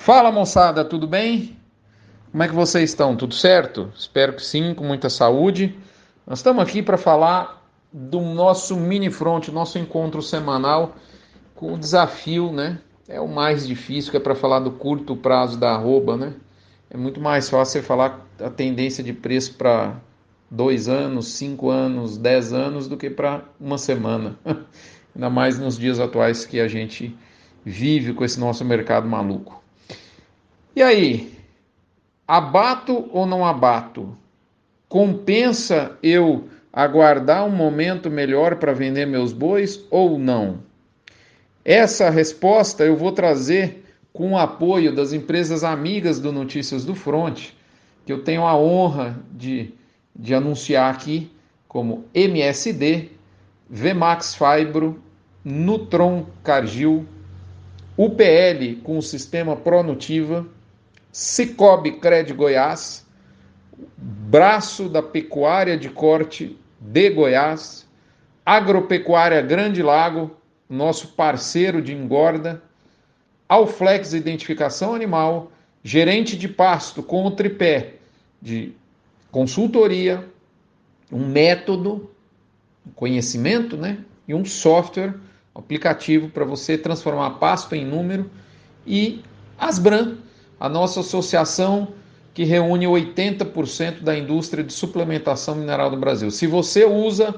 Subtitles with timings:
[0.00, 1.58] Fala moçada, tudo bem?
[2.30, 3.16] Como é que vocês estão?
[3.16, 3.92] Tudo certo?
[3.94, 5.76] Espero que sim, com muita saúde.
[6.24, 10.94] Nós estamos aqui para falar do nosso mini front, nosso encontro semanal
[11.54, 12.78] com o desafio, né?
[13.08, 16.32] É o mais difícil, que é para falar do curto prazo da arroba, né?
[16.88, 19.96] É muito mais fácil você falar a tendência de preço para
[20.48, 24.38] dois anos, cinco anos, dez anos do que para uma semana.
[25.14, 27.14] Ainda mais nos dias atuais que a gente
[27.64, 29.58] vive com esse nosso mercado maluco.
[30.78, 31.32] E aí,
[32.24, 34.16] abato ou não abato?
[34.88, 40.60] Compensa eu aguardar um momento melhor para vender meus bois ou não?
[41.64, 47.48] Essa resposta eu vou trazer com o apoio das empresas amigas do Notícias do Front,
[48.06, 49.74] que eu tenho a honra de,
[50.14, 51.28] de anunciar aqui,
[51.66, 53.08] como MSD,
[53.68, 55.02] Vmax Fibro,
[55.44, 57.04] Nutron Cargill,
[57.96, 60.46] UPL com o sistema Pronutiva,
[61.18, 63.04] Cicobi Cred Goiás,
[63.96, 67.88] Braço da Pecuária de Corte de Goiás,
[68.46, 70.30] Agropecuária Grande Lago,
[70.70, 72.62] nosso parceiro de engorda,
[73.48, 75.50] Alflex Identificação Animal,
[75.82, 77.94] gerente de pasto com o tripé
[78.40, 78.72] de
[79.32, 80.24] consultoria,
[81.10, 82.08] um método,
[82.86, 83.98] um conhecimento, né?
[84.28, 85.14] E um software,
[85.52, 88.30] aplicativo para você transformar pasto em número
[88.86, 89.20] e
[89.58, 90.18] Asbran,
[90.58, 91.88] a nossa associação
[92.34, 96.30] que reúne 80% da indústria de suplementação mineral do Brasil.
[96.30, 97.34] Se você usa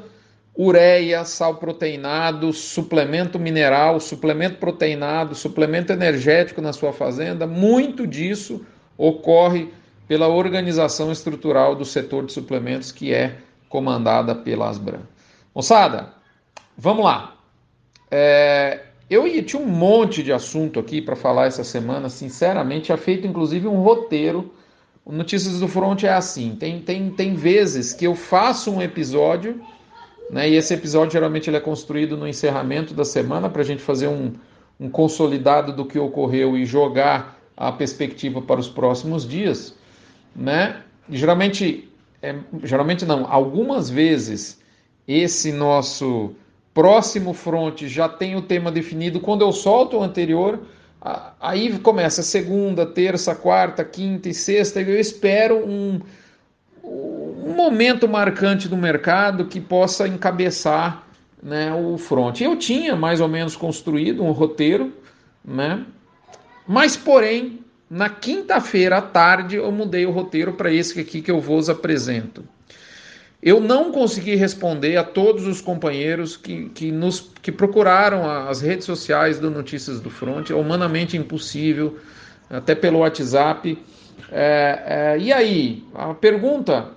[0.57, 8.65] ureia, sal proteinado, suplemento mineral, suplemento proteinado, suplemento energético na sua fazenda, muito disso
[8.99, 9.73] ocorre
[10.07, 15.01] pela organização estrutural do setor de suplementos que é comandada pela Asbran.
[15.55, 16.13] Moçada,
[16.77, 17.37] vamos lá.
[18.11, 18.81] É,
[19.11, 23.67] eu tinha um monte de assunto aqui para falar essa semana, sinceramente, tinha feito inclusive
[23.67, 24.53] um roteiro.
[25.05, 29.61] O Notícias do Front é assim: tem, tem, tem vezes que eu faço um episódio,
[30.31, 33.83] né, e esse episódio geralmente ele é construído no encerramento da semana para a gente
[33.83, 34.33] fazer um,
[34.79, 39.75] um consolidado do que ocorreu e jogar a perspectiva para os próximos dias.
[40.37, 40.83] Né?
[41.11, 41.91] Geralmente,
[42.23, 44.61] é, geralmente não, algumas vezes
[45.07, 46.33] esse nosso
[46.75, 50.61] próximo front já tem o tema definido, quando eu solto o anterior,
[51.41, 56.01] aí começa segunda, terça, quarta, quinta e sexta, eu espero um,
[56.83, 61.05] um momento marcante do mercado que possa encabeçar
[61.43, 62.41] né, o front.
[62.41, 64.93] Eu tinha mais ou menos construído um roteiro,
[65.45, 65.85] né?
[66.67, 71.41] mas porém, na quinta-feira à tarde eu mudei o roteiro para esse aqui que eu
[71.41, 72.45] vos apresento.
[73.43, 78.85] Eu não consegui responder a todos os companheiros que, que, nos, que procuraram as redes
[78.85, 81.97] sociais do Notícias do Front, é humanamente impossível,
[82.51, 83.79] até pelo WhatsApp.
[84.31, 86.91] É, é, e aí, a pergunta,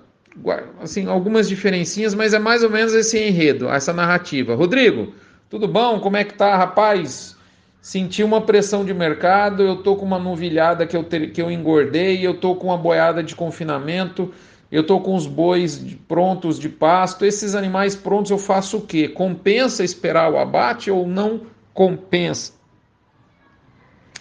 [0.82, 4.54] assim, algumas diferencinhas, mas é mais ou menos esse enredo, essa narrativa.
[4.54, 5.14] Rodrigo,
[5.48, 5.98] tudo bom?
[5.98, 7.34] Como é que tá, rapaz?
[7.80, 11.50] Senti uma pressão de mercado, eu tô com uma novilhada que eu, ter, que eu
[11.50, 14.32] engordei, eu tô com uma boiada de confinamento
[14.70, 17.24] eu estou com os bois prontos de pasto.
[17.24, 19.08] Esses animais prontos eu faço o quê?
[19.08, 21.42] Compensa esperar o abate ou não
[21.72, 22.52] compensa?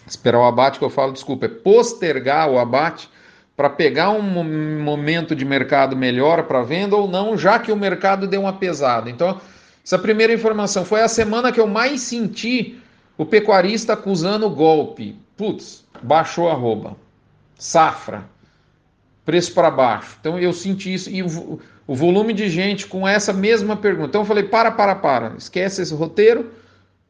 [0.05, 3.09] Esperar o abate que eu falo, desculpa, é postergar o abate
[3.55, 4.21] para pegar um
[4.81, 9.09] momento de mercado melhor para venda ou não, já que o mercado deu uma pesada.
[9.09, 9.39] Então,
[9.83, 12.79] essa primeira informação foi a semana que eu mais senti
[13.17, 15.17] o pecuarista acusando golpe.
[15.37, 16.95] Putz, baixou a rouba.
[17.57, 18.32] Safra
[19.25, 20.17] preço para baixo.
[20.19, 24.09] Então eu senti isso e o, o, volume de gente com essa mesma pergunta.
[24.09, 26.51] Então eu falei: para, para, para, esquece esse roteiro.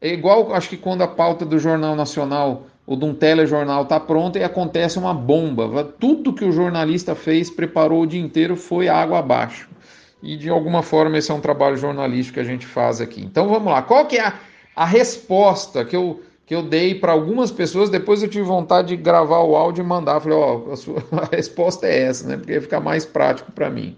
[0.00, 3.98] É igual, acho que quando a pauta do Jornal Nacional ou de um telejornal está
[3.98, 5.84] pronta e acontece uma bomba.
[5.98, 9.68] Tudo que o jornalista fez, preparou o dia inteiro, foi água abaixo.
[10.22, 13.22] E de alguma forma esse é um trabalho jornalístico que a gente faz aqui.
[13.22, 13.82] Então vamos lá.
[13.82, 14.34] Qual que é a,
[14.76, 18.96] a resposta que eu que eu dei para algumas pessoas, depois eu tive vontade de
[18.96, 20.20] gravar o áudio e mandar.
[20.20, 22.36] Falei, ó, oh, a, sua, a resposta é essa, né?
[22.36, 23.96] Porque ia ficar mais prático para mim.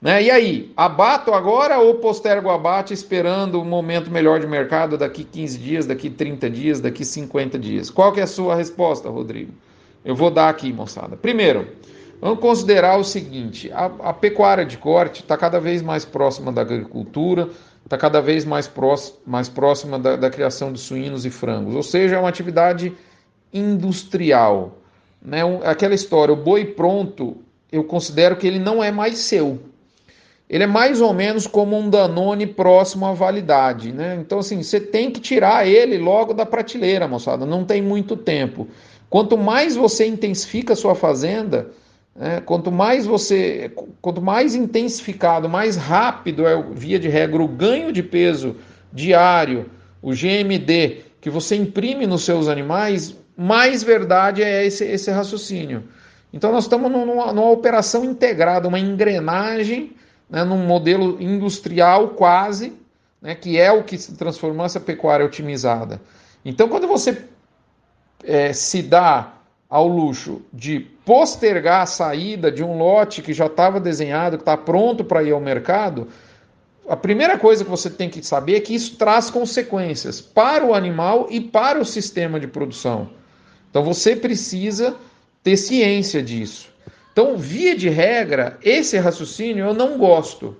[0.00, 0.22] Né?
[0.24, 5.24] E aí, abato agora ou postergo o abate esperando um momento melhor de mercado daqui
[5.24, 7.90] 15 dias, daqui 30 dias, daqui 50 dias?
[7.90, 9.52] Qual que é a sua resposta, Rodrigo?
[10.02, 11.16] Eu vou dar aqui, moçada.
[11.16, 11.68] Primeiro,
[12.18, 16.62] vamos considerar o seguinte: a, a pecuária de corte está cada vez mais próxima da
[16.62, 17.50] agricultura,
[17.90, 21.82] está cada vez mais, próxima, mais próxima da, da, criação de suínos e frangos, ou
[21.82, 22.92] seja, é uma atividade
[23.52, 24.78] industrial.
[25.20, 25.40] Né?
[25.64, 27.38] Aquela história, o boi pronto,
[27.72, 29.58] eu considero que ele não é mais seu.
[30.48, 33.92] Ele é mais ou menos como um Danone próximo à validade.
[33.92, 34.18] Né?
[34.20, 38.68] Então, assim, você tem que tirar ele logo da prateleira, moçada, não tem muito tempo.
[39.08, 41.72] Quanto mais você intensifica a sua fazenda,
[42.18, 47.92] é, quanto mais você, quanto mais intensificado, mais rápido é, via de regra, o ganho
[47.92, 48.56] de peso
[48.92, 49.70] diário,
[50.02, 55.84] o GMD, que você imprime nos seus animais, mais verdade é esse, esse raciocínio.
[56.32, 59.92] Então nós estamos numa, numa operação integrada, uma engrenagem,
[60.28, 62.72] né, num modelo industrial quase,
[63.20, 66.00] né, que é o que se transformou essa pecuária otimizada.
[66.44, 67.24] Então quando você
[68.24, 69.34] é, se dá
[69.70, 74.56] ao luxo de postergar a saída de um lote que já estava desenhado, que está
[74.56, 76.08] pronto para ir ao mercado,
[76.88, 80.74] a primeira coisa que você tem que saber é que isso traz consequências para o
[80.74, 83.10] animal e para o sistema de produção.
[83.70, 84.96] Então você precisa
[85.42, 86.68] ter ciência disso.
[87.12, 90.56] Então, via de regra, esse raciocínio eu não gosto.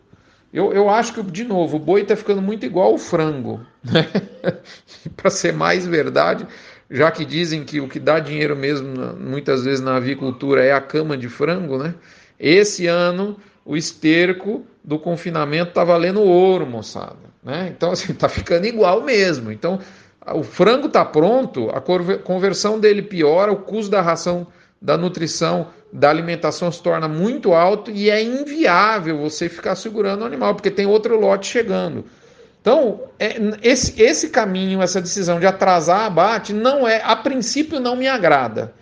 [0.53, 3.61] Eu, eu acho que, de novo, o boi está ficando muito igual ao frango.
[3.85, 4.07] Né?
[5.17, 6.47] Para ser mais verdade,
[6.91, 8.89] já que dizem que o que dá dinheiro mesmo,
[9.19, 11.95] muitas vezes na avicultura, é a cama de frango, né?
[12.39, 17.31] Esse ano, o esterco do confinamento está valendo ouro, moçada.
[17.43, 17.73] Né?
[17.75, 19.53] Então, assim, está ficando igual mesmo.
[19.53, 19.79] Então,
[20.35, 21.81] o frango está pronto, a
[22.19, 24.47] conversão dele piora, o custo da ração,
[24.81, 30.25] da nutrição, da alimentação se torna muito alto e é inviável você ficar segurando o
[30.25, 32.05] animal, porque tem outro lote chegando.
[32.61, 37.97] Então, é, esse, esse caminho, essa decisão de atrasar abate, não é, a princípio, não
[37.97, 38.75] me agrada.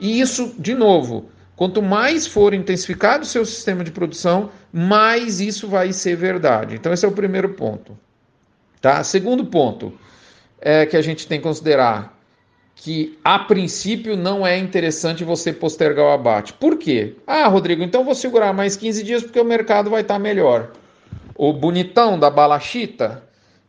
[0.00, 5.68] E isso, de novo, quanto mais for intensificado o seu sistema de produção, mais isso
[5.68, 6.74] vai ser verdade.
[6.74, 7.96] Então, esse é o primeiro ponto.
[8.80, 9.04] Tá?
[9.04, 9.92] Segundo ponto
[10.60, 12.18] é, que a gente tem que considerar
[12.74, 16.54] que a princípio não é interessante você postergar o abate.
[16.54, 17.14] Por quê?
[17.26, 20.72] Ah, Rodrigo, então vou segurar mais 15 dias porque o mercado vai estar melhor.
[21.42, 23.22] O bonitão da balachita,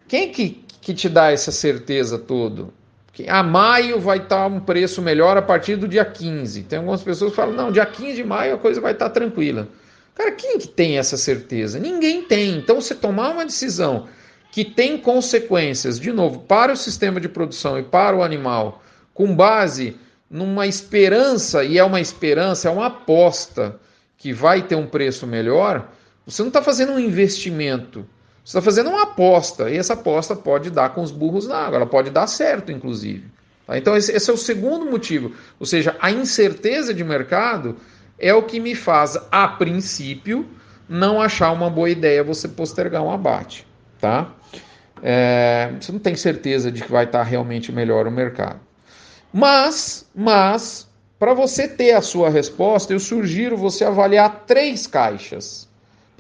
[0.06, 2.74] quem que, que te dá essa certeza todo?
[3.14, 6.64] Que a maio vai estar um preço melhor a partir do dia 15.
[6.64, 9.70] Tem algumas pessoas que falam, não, dia 15 de maio a coisa vai estar tranquila.
[10.14, 11.80] Cara, quem que tem essa certeza?
[11.80, 12.58] Ninguém tem.
[12.58, 14.10] Então, você tomar uma decisão
[14.52, 18.84] que tem consequências, de novo, para o sistema de produção e para o animal,
[19.14, 19.96] com base
[20.30, 23.80] numa esperança, e é uma esperança, é uma aposta
[24.18, 25.88] que vai ter um preço melhor,
[26.26, 28.06] você não está fazendo um investimento,
[28.44, 31.78] você está fazendo uma aposta, e essa aposta pode dar com os burros na água,
[31.78, 33.26] ela pode dar certo, inclusive.
[33.66, 33.78] Tá?
[33.78, 37.78] Então, esse, esse é o segundo motivo, ou seja, a incerteza de mercado
[38.18, 40.48] é o que me faz, a princípio,
[40.88, 43.66] não achar uma boa ideia você postergar um abate.
[44.00, 44.32] Tá?
[45.02, 48.60] É, você não tem certeza de que vai estar realmente melhor o mercado.
[49.34, 50.88] Mas, mas,
[51.18, 55.68] para você ter a sua resposta, eu sugiro você avaliar três caixas.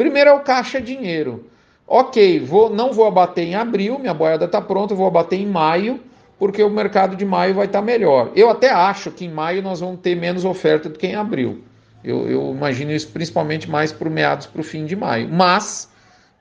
[0.01, 1.45] Primeiro é o caixa dinheiro.
[1.85, 5.99] Ok, vou, não vou abater em abril, minha boiada está pronta, vou abater em maio,
[6.39, 8.31] porque o mercado de maio vai estar tá melhor.
[8.35, 11.61] Eu até acho que em maio nós vamos ter menos oferta do que em abril.
[12.03, 15.29] Eu, eu imagino isso principalmente mais para meados para o fim de maio.
[15.29, 15.87] Mas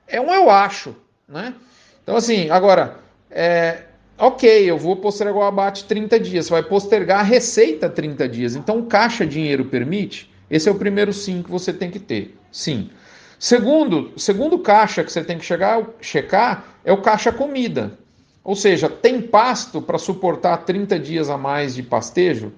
[0.07, 0.95] é um eu acho,
[1.29, 1.53] né?
[2.01, 2.95] Então, assim, agora,
[3.29, 3.83] é,
[4.17, 8.55] ok, eu vou postergar o abate 30 dias, você vai postergar a receita 30 dias.
[8.55, 10.31] Então, caixa dinheiro permite?
[10.49, 12.35] Esse é o primeiro sim que você tem que ter.
[12.51, 12.89] Sim.
[13.41, 17.97] Segundo, segundo caixa que você tem que chegar, checar é o caixa comida.
[18.43, 22.51] Ou seja, tem pasto para suportar 30 dias a mais de pastejo?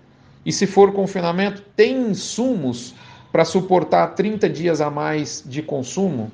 [0.46, 2.94] E se for confinamento, tem insumos
[3.32, 6.30] para suportar 30 dias a mais de consumo?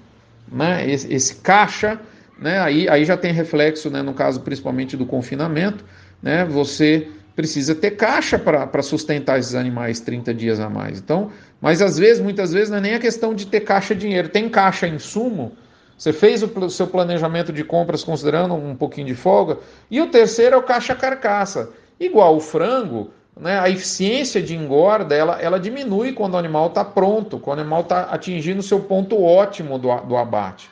[0.51, 0.89] Né?
[0.89, 1.99] Esse, esse caixa
[2.39, 2.59] né?
[2.59, 5.83] Aí, aí já tem reflexo, né, no caso principalmente do confinamento,
[6.21, 6.45] né?
[6.45, 7.07] Você
[7.39, 10.99] precisa ter caixa para sustentar esses animais 30 dias a mais.
[10.99, 11.31] Então,
[11.61, 14.49] mas às vezes, muitas vezes, não é nem a questão de ter caixa dinheiro, tem
[14.49, 15.53] caixa insumo,
[15.97, 19.57] você fez o seu planejamento de compras considerando um pouquinho de folga,
[19.89, 21.69] e o terceiro é o caixa carcaça.
[21.97, 26.83] Igual o frango, né, a eficiência de engorda ela, ela diminui quando o animal está
[26.83, 30.69] pronto, quando o animal está atingindo o seu ponto ótimo do, do abate.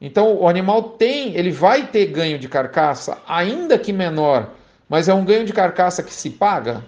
[0.00, 4.48] Então o animal tem, ele vai ter ganho de carcaça, ainda que menor,
[4.88, 6.84] mas é um ganho de carcaça que se paga.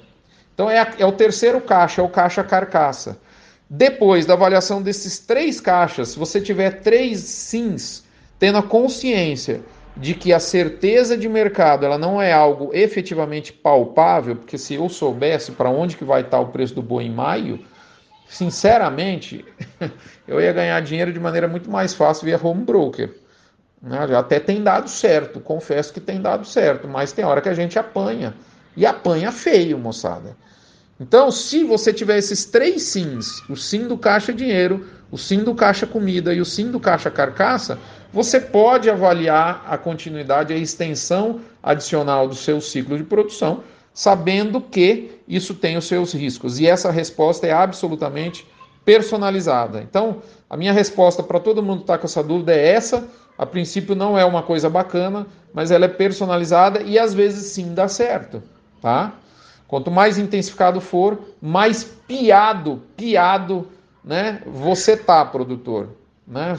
[0.54, 3.18] Então é, a, é o terceiro caixa, é o caixa carcaça.
[3.70, 8.04] Depois da avaliação desses três caixas, se você tiver três sims,
[8.38, 9.60] tendo a consciência
[9.96, 14.88] de que a certeza de mercado ela não é algo efetivamente palpável, porque se eu
[14.88, 17.58] soubesse para onde que vai estar o preço do boi em maio,
[18.28, 19.44] sinceramente,
[20.26, 23.12] eu ia ganhar dinheiro de maneira muito mais fácil via home broker.
[23.82, 23.98] Né?
[24.16, 27.78] Até tem dado certo, confesso que tem dado certo, mas tem hora que a gente
[27.78, 28.34] apanha.
[28.76, 30.36] E apanha feio, moçada.
[31.00, 35.54] Então, se você tiver esses três sims, o sim do caixa dinheiro, o sim do
[35.54, 37.78] caixa comida e o sim do caixa carcaça,
[38.12, 43.62] você pode avaliar a continuidade, a extensão adicional do seu ciclo de produção
[43.98, 46.60] sabendo que isso tem os seus riscos.
[46.60, 48.46] E essa resposta é absolutamente
[48.84, 49.82] personalizada.
[49.82, 53.08] Então, a minha resposta para todo mundo que está com essa dúvida é essa.
[53.38, 57.72] A princípio não é uma coisa bacana, mas ela é personalizada e às vezes sim
[57.72, 58.42] dá certo,
[58.82, 59.12] tá?
[59.68, 63.68] Quanto mais intensificado for, mais piado, piado,
[64.02, 64.42] né?
[64.44, 65.90] Você tá, produtor,
[66.26, 66.58] né?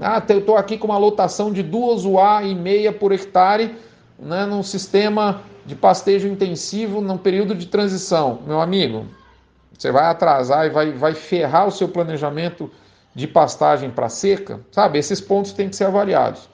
[0.00, 3.74] Ah, eu estou aqui com uma lotação de duas UA e meia por hectare,
[4.18, 4.46] né?
[4.46, 9.06] Num sistema de pastejo intensivo, num período de transição, meu amigo.
[9.76, 12.70] Você vai atrasar e vai, vai ferrar o seu planejamento
[13.16, 14.98] de pastagem para seca, sabe?
[14.98, 16.50] Esses pontos têm que ser avaliados.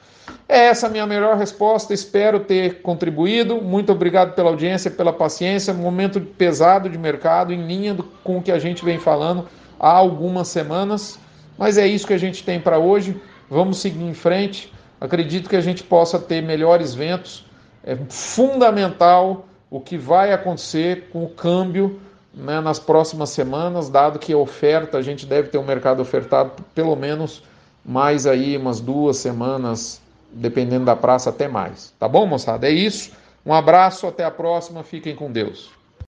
[0.49, 3.61] É essa a minha melhor resposta, espero ter contribuído.
[3.61, 5.75] Muito obrigado pela audiência, pela paciência.
[5.75, 9.49] Momento pesado de mercado, em linha com o que a gente vem falando
[9.81, 11.19] há algumas semanas.
[11.59, 13.21] Mas é isso que a gente tem para hoje.
[13.50, 14.73] Vamos seguir em frente.
[15.00, 17.45] Acredito que a gente possa ter melhores ventos.
[17.83, 22.00] É fundamental o que vai acontecer com o câmbio
[22.35, 26.53] né, nas próximas semanas, dado que a oferta, a gente deve ter um mercado ofertado
[26.75, 27.43] pelo menos
[27.85, 31.93] mais aí umas duas semanas, dependendo da praça, até mais.
[31.99, 32.67] Tá bom, moçada?
[32.69, 33.12] É isso.
[33.45, 35.82] Um abraço, até a próxima, fiquem com Deus.